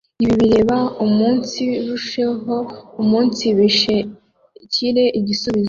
[0.23, 2.55] ibi birebe mu umunsirusheho
[3.01, 5.49] umunsibishekire igisubizo